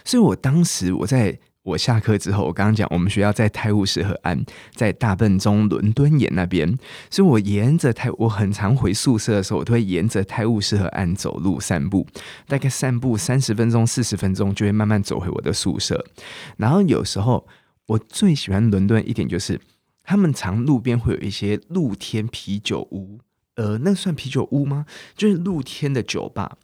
[0.04, 1.38] 所以我当时我在。
[1.62, 4.44] 我下课之后，我刚刚讲，我们学校在泰晤士河岸，
[4.74, 6.76] 在大笨钟伦敦眼那边，
[7.08, 12.06] 所以我沿着泰，我很常回宿舍的时候，我都会沿着泰晤士河岸走路散步，
[12.48, 16.04] 大概散步三十分钟、四十分钟，就会慢慢走回我的宿舍。
[16.56, 17.46] 然后有时候
[17.86, 19.60] 我最喜欢伦敦一点就是，
[20.02, 23.20] 他们常路边会有一些露天啤酒屋，
[23.54, 24.84] 呃，那算啤酒屋吗？
[25.16, 26.56] 就是露天的酒吧。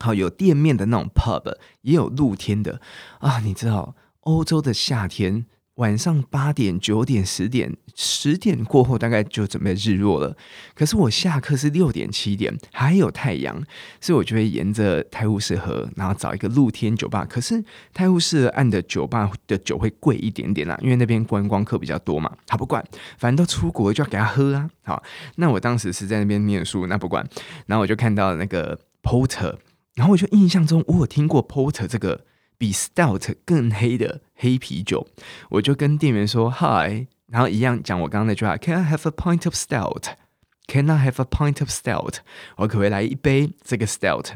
[0.00, 2.80] 好，有店面的那种 pub，也有露天的
[3.20, 3.38] 啊。
[3.38, 5.46] 你知道，欧洲的夏天。
[5.76, 10.36] 晚上八点、九点、十点、十点过后，大概就准备日落了。
[10.74, 13.56] 可是我下课是六点、七点，还有太阳，
[13.98, 17.24] 所以我就会沿着泰晤士河，然后找一个露天酒吧。
[17.24, 22.30] 可是泰晤士岸的酒吧的酒会贵一点点啦，因为那边观光客比较多嘛。
[22.50, 22.84] 好，不管，
[23.16, 24.68] 反正都出国就要给他喝啊。
[24.82, 25.02] 好，
[25.36, 27.26] 那我当时是在那边念书，那不管。
[27.64, 29.56] 然后我就看到那个 Porter，
[29.94, 32.26] 然后我就印象中我有听过 Porter 这个。
[32.62, 35.04] 比 Stout 更黑的黑啤酒，
[35.50, 42.18] 我就跟店员说 Hi，然后一样讲我刚刚那句话，Can I have a pint of Stout？Can I have a pint of Stout？
[42.54, 44.34] 我可不可以来一杯这个 Stout？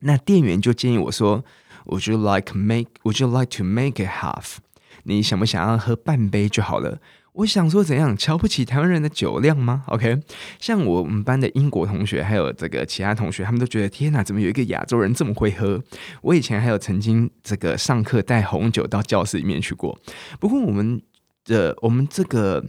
[0.00, 1.44] 那店员就建议我说
[1.86, 4.56] ，Would you like make？Would you like to make it half？
[5.04, 6.98] 你想不想要喝半杯就好了？
[7.32, 10.20] 我想说怎样瞧不起台湾人的酒量吗？OK，
[10.60, 15.82] 像我们班的英国同学，还有这个其他同学，他们都觉得天哪，怎么有一个亚洲人这么会喝？
[16.20, 19.98] 我以前还有曾经这个上课带红酒到教室里面去过。
[20.38, 21.00] 不过我们
[21.46, 22.62] 的我们这个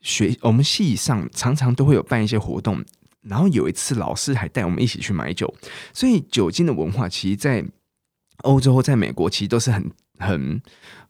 [0.00, 2.84] 学我们系上常常都会有办一些活动，
[3.22, 5.54] 然后有一次老师还带我们一起去买酒，
[5.92, 7.64] 所以酒精的文化其实，在
[8.38, 9.88] 欧洲，在美国其实都是很。
[10.22, 10.60] 很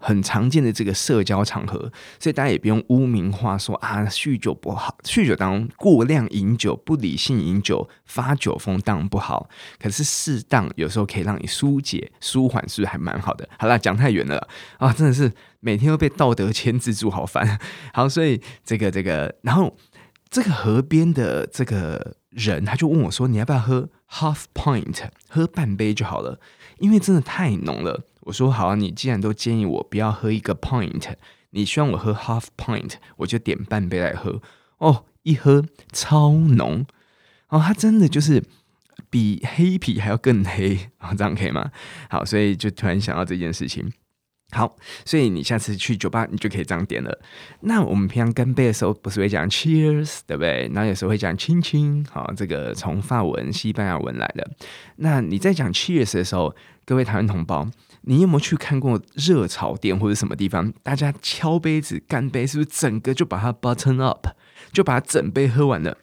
[0.00, 1.78] 很常见的这个社交场合，
[2.18, 9.48] 所以大家也不用污名化说啊，酗酒不好，酗酒当然过量饮酒、不理性饮酒、发酒疯当然不好。
[9.78, 13.46] 可是适当有时候可以让你疏解、舒缓，是不是还蛮好的？
[13.58, 17.60] 好啦，讲太远了啊，真的是每天都被道德牵制住，好烦。
[17.92, 19.76] 好，所以这个这个，然后
[20.30, 24.96] 这个河边的这个人他就问我说：“你要不要喝 half point？
[25.28, 26.40] 喝半杯就好了，
[26.78, 31.02] 因为真的太浓了。”我说好啊，你既然都建议我不要喝一个 point，
[31.50, 34.40] 你希望我喝 half point，我就点半杯来喝。
[34.78, 36.86] 哦，一喝超浓，
[37.48, 38.40] 哦，它真的就是
[39.10, 41.72] 比黑啤还要更黑啊，哦，这样可以吗？
[42.08, 43.92] 好，所以就突然想到这件事情。
[44.52, 47.20] 好，所以你下次去酒吧，你就可以这样点了。
[47.62, 50.70] 那我们平常干杯的时候，不是会讲 cheers，对不对？
[50.72, 54.48] 然后有时候会讲亲亲，好，这个从法文、西班牙文来的。
[54.96, 57.68] 那你在讲 cheers 的时候，各位台湾同胞。
[58.02, 60.72] 你有没有去看过热炒店或者什么地方？
[60.82, 64.28] 大家敲杯子干杯，是不是整个就把它 button up，
[64.72, 65.96] 就把它整杯喝完了？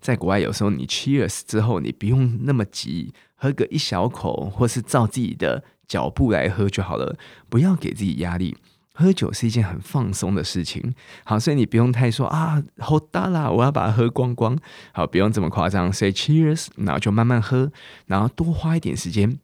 [0.00, 7.16] 在国外，有时候你 cheers 之后，你不用那么急，喝个一小口，或是照自己的脚步来喝就好了，
[7.48, 8.56] 不要给自己压力。
[8.94, 14.56] 喝酒是一件很放松的事情，好，所以你不用太说啊，好大啦，我要把它喝光光。
[14.92, 17.72] 好，不用这么夸张，say cheers，然后就慢慢喝，
[18.06, 19.38] 然后多花一点时间。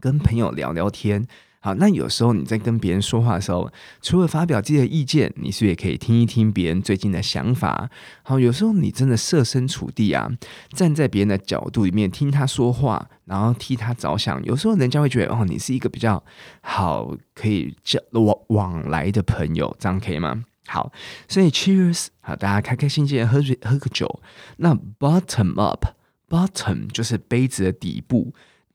[0.00, 1.26] 跟朋友聊聊天，
[1.60, 7.90] 好，那有时候你在跟别人说话的时候，除了发表自己的意见，你是不是也可以听一听别人最近的想法？
[8.22, 10.30] 好，有时候你真的设身处地啊，
[10.70, 16.24] 站在别人的角度里面听他说话，然后替他着想，有时候人家会觉得哦，你是一个比较
[16.62, 20.42] 好可以交往往来的朋友，这样可以吗？
[20.66, 20.90] 好，
[21.28, 24.22] 所以 Cheers，好，大家开开心心的喝喝个酒。
[24.56, 28.32] 那 Bottom up，Bottom 就是杯子的底部。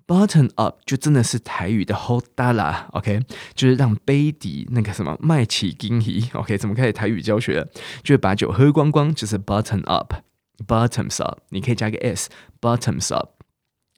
[0.08, 3.22] Button up 就真的是台语的 Hold 住啦，OK，
[3.56, 7.68] 就是让杯底那个什么麦起金鱼，OK，怎么开始台语教学？
[8.04, 13.35] 就是把酒喝光光，就是 Button up，bottoms up，你可以加个 s，bottoms up。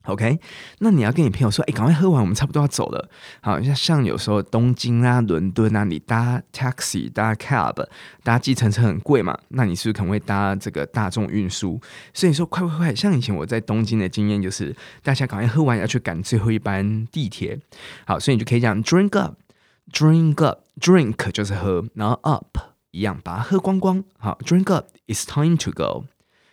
[0.08, 0.40] OK，
[0.80, 3.10] 那你要跟你朋友说，哎，赶快喝完，我们差不多要走了。
[3.42, 7.86] 好像像有时候东京啊、伦敦啊，你搭 taxi、搭 cab、
[8.24, 11.80] 搭计程车很贵嘛，那你是不是可能会搭这个大众运输？
[12.14, 12.96] 所以说，快快快！
[12.96, 17.60] 像以前我在东京的经验就是，大家赶快喝完要去赶最后一班地铁。
[18.06, 22.58] 好，所以你就可以讲 drink up，drink up，drink 就是喝，然后 up
[22.92, 24.02] 一样把它喝光光。
[24.18, 26.06] 好，drink up，it's time to go。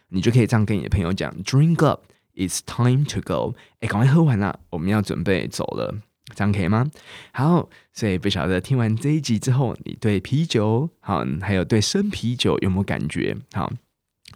[0.09, 2.03] 你就可以这样跟你的朋友讲，drink up。
[2.35, 3.55] It's time to go！
[3.81, 5.95] 哎，赶快喝完了，我们要准备走了，
[6.35, 6.91] 这样可以吗？
[7.33, 13.37] 好，所以不晓得听完这一集之后，你对啤酒好，还有对生啤酒有没有感觉？
[13.53, 13.73] 好，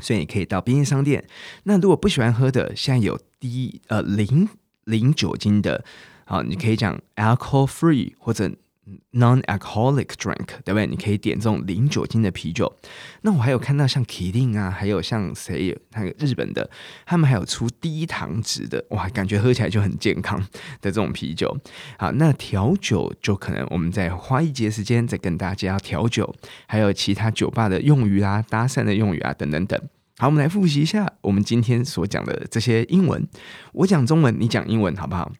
[0.00, 1.26] 所以你可以到便利店。
[1.64, 4.48] 那如果不喜欢喝的，现在有低呃零
[4.84, 5.84] 零酒精的，
[6.24, 8.52] 好，你可以讲 alcohol free 或者。
[9.12, 10.86] Non-alcoholic drink，对不对？
[10.86, 12.72] 你可以点这种零酒精的啤酒。
[13.22, 16.70] 那我还有看到像 Kirin 啊，还有像谁，那个日本的，
[17.04, 20.38] 他们还有出低糖值的，哇，感觉喝起来就很健康
[20.80, 21.54] 的这种啤酒。
[21.98, 26.34] 好，那调酒就可能我们再花一节时间再跟大家调酒，
[26.66, 29.80] 还有其他酒吧的用语啊、搭讪的用语啊等等等。
[30.18, 33.26] 好，我们来复习一下我们今天所讲的这些英文。
[33.72, 35.32] 我讲中文，你讲英文，好不好？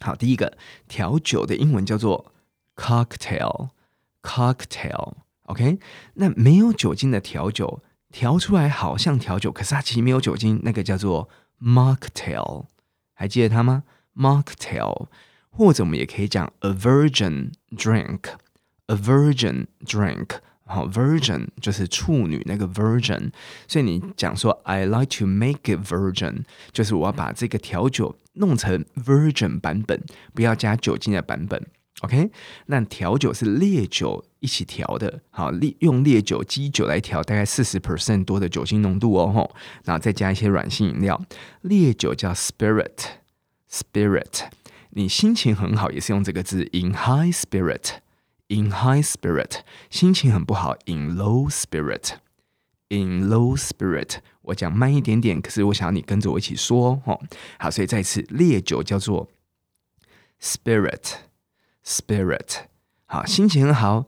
[0.00, 2.32] 好，第一个调酒的英文叫做。
[2.77, 5.77] Cocktail，cocktail，OK，
[6.15, 11.29] 那没有酒精的调酒，调出来好像调酒，可是它其实没有酒精，那个叫做
[11.61, 12.65] mocktail，
[13.13, 13.83] 还记得它吗
[14.15, 15.05] mocktail，
[15.51, 20.37] 或者我们也可以讲 a virgin drink，a virgin drink。
[20.65, 23.31] 好，virgin 就是处女那个 virgin，
[23.67, 30.01] 所以你讲说 I like to make it virgin，就是我要把这个调酒弄成 virgin 版本，
[30.33, 31.67] 不要加酒精的版本。
[32.02, 32.30] OK，
[32.66, 39.50] 那调酒是烈酒一起调的，好，烈用烈酒基酒来调，大概四十 percent 多的酒精浓度哦，吼，
[39.84, 41.20] 然后再加一些软性饮料，
[41.62, 44.44] 烈酒叫 spirit，spirit，
[44.90, 47.96] 你心情很好也是用这个字，in high spirit。
[48.50, 49.58] In high spirit，
[49.90, 50.74] 心情很不好。
[50.86, 57.20] In low spirit，in low spirit，我讲慢一点点，可是我想要你跟着我一起说哦。
[57.58, 59.28] 好，所以再次，烈酒叫做
[60.40, 61.16] spirit
[61.88, 62.66] Spirit，。
[63.06, 64.04] 好，心情很好。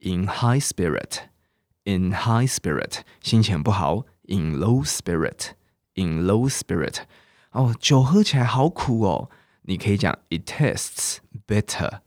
[0.00, 4.04] In high spirit，in high spirit，心情不好。
[4.28, 7.04] In low spirit，in low spirit。
[7.52, 9.30] 哦，酒喝起来好苦哦。
[9.62, 12.00] 你可以讲 It tastes bitter。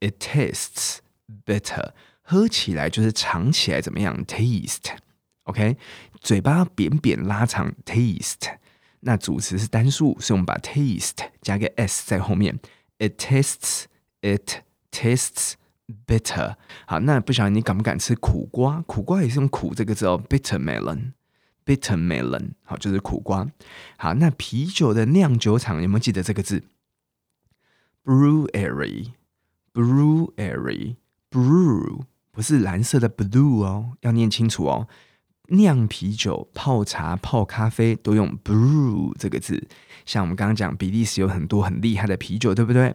[0.00, 1.00] It tastes
[1.44, 5.76] bitter，喝起来就是尝起来怎么样？Taste，OK，
[6.20, 8.56] 嘴巴扁扁拉长，taste。
[9.00, 12.58] 那主词是单数，所以我们把 taste 加个 s 在后面。
[12.98, 13.84] It tastes
[14.20, 15.54] It tastes
[16.06, 16.56] bitter。
[16.86, 18.82] 好，那不晓得你敢不敢吃苦瓜？
[18.82, 22.50] 苦瓜也是用苦这个字哦，bitter melon，bitter melon。
[22.64, 23.46] 好，就是苦瓜。
[23.96, 26.64] 好，那啤酒的酿酒厂有没有记得这个字
[28.04, 29.12] ？Brewery。
[29.74, 30.96] Brewery，brew
[32.32, 34.88] 不是蓝色的 blue 哦，要念清楚哦。
[35.48, 39.68] 酿啤酒、泡茶、泡咖啡都用 brew 这个字。
[40.04, 42.94] 像我们刚刚讲，比利时有很多很厉害的啤酒，对不对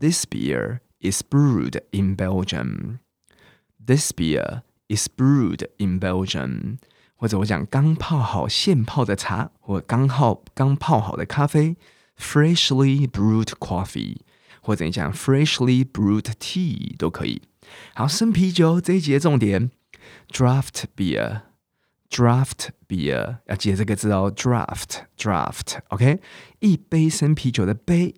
[0.00, 2.98] ？This beer is brewed in Belgium.
[3.84, 6.78] This beer is brewed in Belgium.
[7.16, 11.76] 或者我讲刚泡好现泡的茶，或刚泡刚泡好的咖啡
[12.18, 14.18] ，freshly brewed coffee。
[14.60, 17.42] 或者你讲 freshly brewed tea 都可以。
[17.94, 19.70] 好，生啤酒这一节重点
[20.30, 21.42] ，draft beer
[22.11, 26.19] beer，draft beer 要记得这个字哦，draft，draft，OK，
[26.59, 28.15] 一杯生啤酒的杯，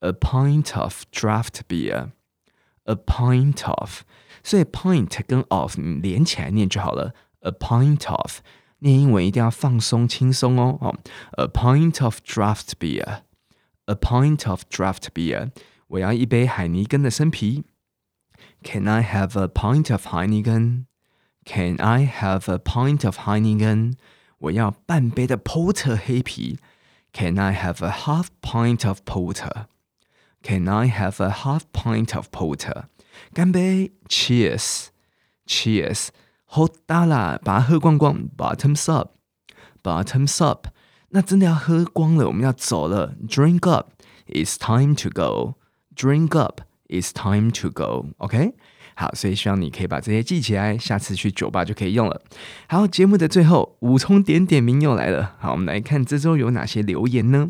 [0.00, 4.02] a pint of draft beer，a pint of，
[4.42, 8.40] 所以 pint 跟 of 你连起来念就好了，a pint of，
[8.80, 10.96] 念英文一定要放松轻松哦，哦，
[11.32, 15.50] a pint of draft beer，a pint of draft beer。
[15.88, 17.64] 我要一杯海尼根的生啤。
[18.64, 20.86] Can I have a pint of Heineken?
[21.44, 23.94] Can I have a pint of Heineken?
[24.38, 26.58] 我要半杯的 Porter 黑啤。
[27.12, 29.66] Can I have a half pint of Porter?
[30.42, 32.84] Can I have a half pint of Porter?
[33.32, 36.08] 干杯，Cheers，Cheers，
[36.44, 40.66] 好大啦，把它喝光光，Bottoms up，Bottoms up。
[41.10, 48.10] 那真的要喝光了，我们要走了，Drink up，It's time to go。Drink up, it's time to go.
[48.18, 48.54] OK，
[49.01, 52.21] 好，所以希望你可以把这些记起来，下次去酒吧就可以用了。
[52.67, 55.33] 好，节目的最后，武聪点点名又来了。
[55.39, 57.49] 好，我们来看这周有哪些留言呢？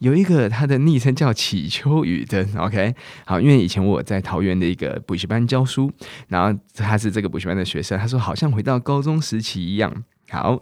[0.00, 2.44] 有一个他的昵称叫祈秋雨灯。
[2.56, 2.92] OK，
[3.24, 5.88] 好，因为以前我在桃园的一个补习班教书，
[6.26, 10.02] 然后他是这个补习班的学生，他说好像回到高中时期一样。
[10.30, 10.60] 好，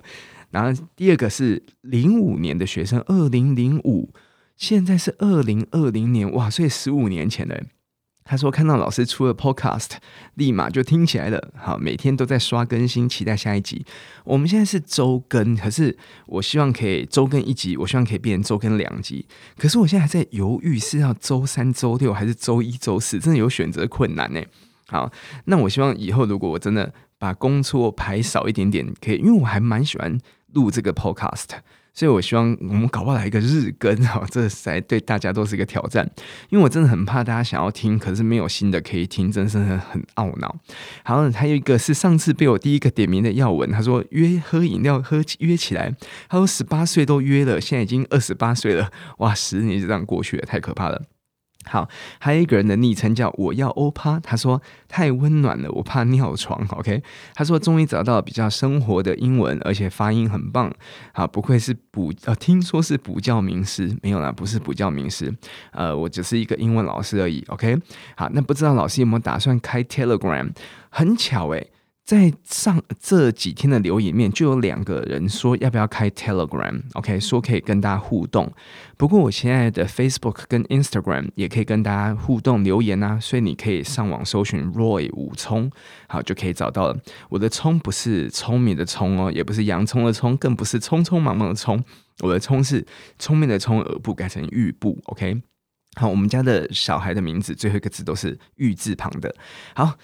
[0.50, 4.12] 然后第二个是零五年的学生，二零零五。
[4.58, 7.58] 现在是二零二零年，哇，所以十五年前了。
[8.26, 9.92] 他说看到老师出了 Podcast，
[10.34, 11.52] 立马就听起来了。
[11.56, 13.86] 好，每天都在刷更新，期待下一集。
[14.24, 19.24] 我们现在是周更，可是我希望可以周更一集，我希望可以变成周更两集。
[19.56, 24.42] 可是我现在还在犹豫是要周三、周六还是周一、周四，真的有选择困难呢。
[24.88, 25.10] 好，
[25.44, 30.18] 那我希望以后如果我真的把工作排少一点点，可以，因为我还蛮喜欢
[30.52, 31.46] 录这个 Podcast。
[31.96, 36.06] 所以，我希望我们搞不好来一个日更哈， 这才对大家都是一个挑战。
[36.50, 40.54] 因为我真的很怕大家想要听，可是没有新的可以听，真是很很懊恼。
[41.06, 45.90] 然后，还有一个是上次被我第一个点名的耀文，他说约喝饮料喝约起来，
[46.28, 51.02] 他说十八岁都约了，现在已经二十八岁了，哇，十年就这样过去了，太可怕了。
[51.68, 56.64] 好，还有一个人的昵称叫我要欧趴，他说太温暖了，我怕尿床。
[56.70, 57.02] OK，
[57.34, 60.72] 他说终于找到比较生活的英文，而且发音很棒。
[61.12, 65.34] 好，不愧是补呃，听说是补教名师，没有啦，不是补教名师，
[65.72, 67.44] 呃，我只是一个英文老师而已。
[67.48, 67.76] OK，
[68.16, 70.52] 好，那不知道老师有没有打算开 Telegram？
[70.90, 71.70] 很巧诶。
[72.06, 78.52] 在上这几天的留言面，就有两个人说要不要开 Telegram，OK，说可以跟大家互动。
[78.96, 85.68] 不过我现在的 Facebook 跟 Instagram 也可以跟大家互动留言啊，所以你可以上网搜寻 Roy 武聪，
[86.06, 86.96] 好，就可以找到了。
[87.28, 91.82] 我的聪不是聪明的聪哦，也不是洋葱的葱，更不是匆匆忙忙的匆，
[92.20, 92.86] 我的聪是
[93.18, 95.42] 聪明的聪，耳部改成玉部，OK。
[95.98, 99.34] 好，我们家的小孩的名字最后一个字都是玉字旁的。
[99.74, 99.96] 好，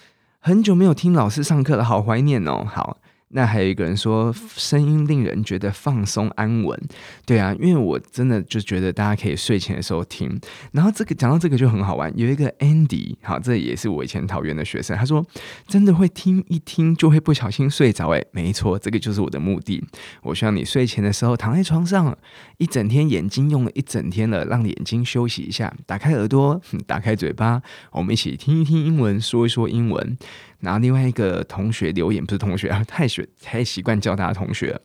[0.45, 2.65] 很久没有听老师上课了，好怀念哦。
[2.69, 2.97] 好。
[3.35, 6.79] 那还有一个人说，声音令人觉得放松安稳，
[7.25, 10.39] 对啊，因为我真的就觉得大家可以睡前的时候听。
[10.71, 15.25] 然后这个讲到这个就很好玩，有一个 Andy，好，这也是我以前桃园的学生，他说
[15.67, 19.83] 真的会听一听就会不小心睡着，诶，没错，这个就是我的目的。
[20.21, 22.15] 我希望你睡前的时候躺在床上，
[22.59, 27.61] 一整天眼睛用了一整天了，让眼睛休息一下，打开耳朵，打开嘴巴，
[27.91, 30.17] 我们一起听一听英文，说一说英文。
[30.63, 34.81] 然后另外一个同学留言，不是同学啊， 太学太习惯叫他同学了。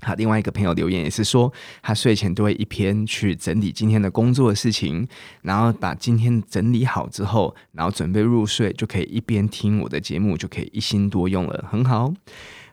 [0.00, 1.52] 好，另外一个朋友留言也是说，
[1.82, 5.08] 他睡前都会一篇去整理今天的工作的事情，
[5.42, 12.14] 然后把今天整理好之后，然后准备入睡，就可以一边听我的节目，就可以一心多用了，很好。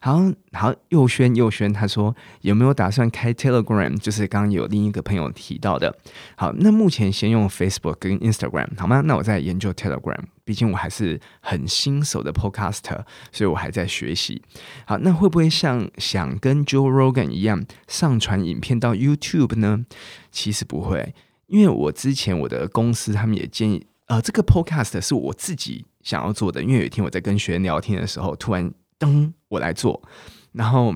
[0.06, 3.98] 好好，右轩右轩，他说有没有打算开 Telegram？
[3.98, 5.98] 就是刚刚有另一个朋友提到的。
[6.36, 9.02] 好，那目前先用 Facebook 跟 Instagram 好吗？
[9.02, 14.44] 那我在研究 Telegram，毕竟我还是很新手的 Podcaster，所以我还在学习。
[14.86, 19.88] 好，那会不会像想跟 Joe Rogan 一样上传影片到 YouTube 呢？
[20.30, 21.16] 其实不会，
[21.48, 28.72] 因为我之前我的公司他们也建议，呃，这个 Podcast 是我自己想要做的，因为有一天我在跟学员聊天的时候，突然。
[28.98, 30.02] 灯我来做，
[30.52, 30.94] 然后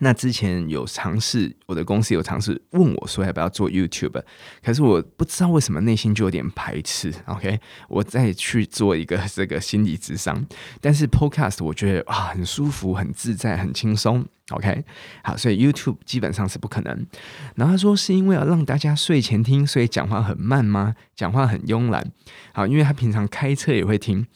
[0.00, 4.20] 那之前有尝试，我的公司有尝试问我说要不要做 YouTube，
[4.60, 7.14] 可是我不知道为什么内心就有点排斥。
[7.26, 10.44] OK，我再去做一个这个心理咨商，
[10.80, 14.26] 但是 Podcast 我觉得啊很舒服、很自在、很轻松。
[14.50, 14.84] OK，
[15.22, 17.06] 好，所以 YouTube 基本上是不可能。
[17.54, 20.96] 然后他说是因为要让大家睡前听，所以讲话很慢吗？
[21.14, 22.12] 讲话很慵懒？
[22.52, 24.26] 好，因为他平常开车也会听。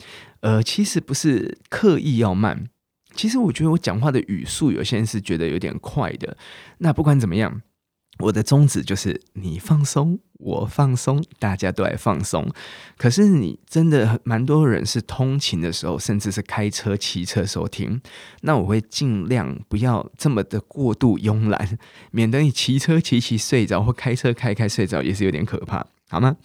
[0.41, 2.71] 呃，其实不是刻意要慢。
[3.19, 6.37] 其实我觉得我讲话的语速，有些人是觉得有点快的。
[6.79, 7.61] 那不管怎么样，
[8.21, 12.49] 我的宗旨就是你放松，我放松，大家都来放松。
[12.97, 18.01] 可是你真的蛮多人是通勤的时候，甚至是开车、骑车时候听。
[18.43, 21.77] 那我会尽量不要这么的过度慵懒，
[22.13, 26.37] 免得你骑车骑骑睡着，或开车开开睡着，也是有点可怕，好吗？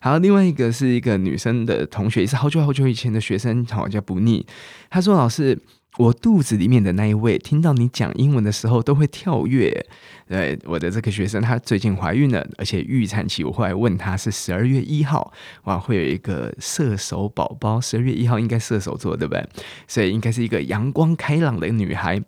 [0.00, 4.46] 好，另外一个是一个女生的同学，也是好久好久以前的学生，好叫不腻。
[4.88, 5.58] 她说：“老师。”
[5.98, 9.84] 我肚子里面的那一位，听到你讲英文的时候都会跳跃。
[10.28, 13.42] 对，我的这个学生，她最近怀孕了，而且预产期。
[13.42, 15.32] 我后来问她是十二月一号，
[15.64, 17.80] 哇，会有一个射手宝宝。
[17.80, 19.44] 十二月一号应该射手座，对不对？
[19.88, 22.22] 所以应该是一个阳光开朗的女孩。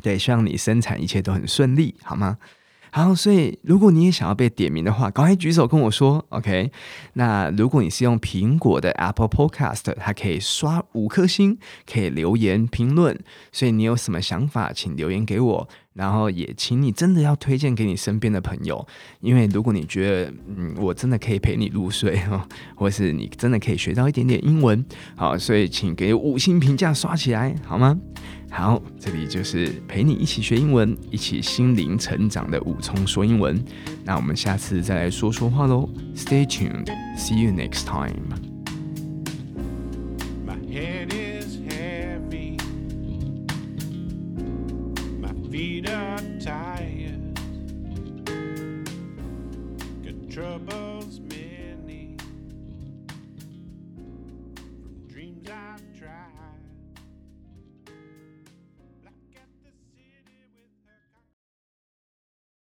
[0.00, 2.38] 对，希望你生产一切都很顺利，好吗？
[2.94, 6.70] 好，所以如果你也想要被点名的话，赶快举手跟我说，OK？
[7.14, 11.56] 那如果你是用苹果的 Apple Podcast，它可以刷五颗星，
[11.90, 13.18] 可以留言评论。
[13.50, 15.68] 所以你有什么想法，请留言给我。
[15.94, 18.86] 然后也请你真的要推荐给你身边的朋友，
[19.20, 24.84] 因为如果你觉得嗯，我真的可以陪你入睡哦，或是你真的可以学到一点点英文，
[25.16, 27.98] 好，所以请给五星评价刷起来好吗？
[28.50, 33.62] 好，这里就是陪你一起学英文，一起心灵成长的武聪说英文。
[34.04, 38.12] 那我们下次再来说说话喽，Stay tuned，See you next time。
[46.42, 47.34] tired.
[50.02, 50.91] Good trouble.